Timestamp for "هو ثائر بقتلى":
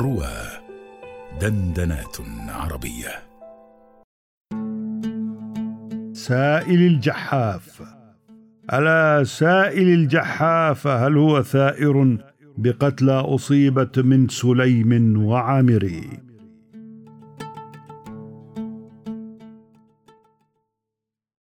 11.16-13.12